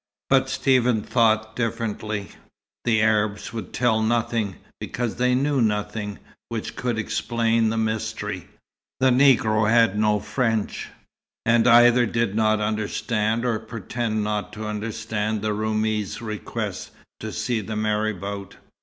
But 0.31 0.49
Stephen 0.49 1.03
thought 1.03 1.55
differently. 1.55 2.29
The 2.85 3.03
Arabs 3.03 3.53
would 3.53 3.71
tell 3.71 4.01
nothing, 4.01 4.55
because 4.79 5.17
they 5.17 5.35
knew 5.35 5.61
nothing 5.61 6.17
which 6.49 6.75
could 6.75 6.97
explain 6.97 7.69
the 7.69 7.77
mystery. 7.77 8.47
The 8.99 9.11
Negro 9.11 9.69
had 9.69 9.99
no 9.99 10.19
French, 10.19 10.87
and 11.45 11.67
either 11.67 12.07
did 12.07 12.33
not 12.33 12.59
understand 12.59 13.45
or 13.45 13.59
pretended 13.59 14.23
not 14.23 14.51
to 14.53 14.65
understand 14.65 15.43
the 15.43 15.53
Roumi's 15.53 16.19
request 16.19 16.89
to 17.19 17.31
see 17.31 17.61
the 17.61 17.75
marabout. 17.75 18.55